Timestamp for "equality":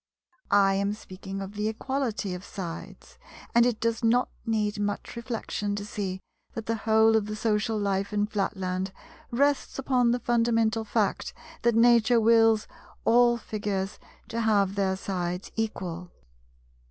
1.69-2.33